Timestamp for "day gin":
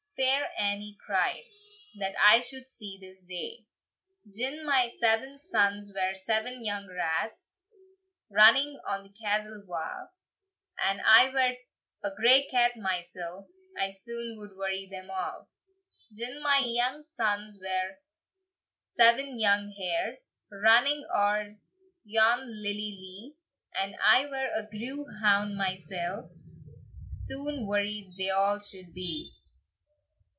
3.25-4.63